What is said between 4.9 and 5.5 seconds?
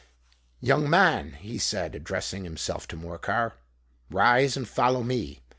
me.